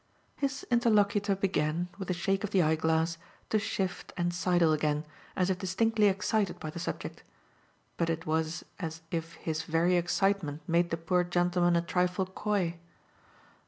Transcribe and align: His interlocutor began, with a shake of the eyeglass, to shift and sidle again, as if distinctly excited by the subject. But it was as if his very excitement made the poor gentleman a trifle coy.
His 0.35 0.65
interlocutor 0.71 1.35
began, 1.35 1.87
with 1.99 2.09
a 2.09 2.13
shake 2.15 2.43
of 2.43 2.49
the 2.49 2.63
eyeglass, 2.63 3.19
to 3.51 3.59
shift 3.59 4.11
and 4.17 4.33
sidle 4.33 4.73
again, 4.73 5.05
as 5.35 5.51
if 5.51 5.59
distinctly 5.59 6.07
excited 6.07 6.59
by 6.59 6.71
the 6.71 6.79
subject. 6.79 7.21
But 7.97 8.09
it 8.09 8.25
was 8.25 8.65
as 8.79 9.03
if 9.11 9.33
his 9.33 9.61
very 9.61 9.97
excitement 9.97 10.63
made 10.67 10.89
the 10.89 10.97
poor 10.97 11.23
gentleman 11.23 11.75
a 11.75 11.83
trifle 11.83 12.25
coy. 12.25 12.79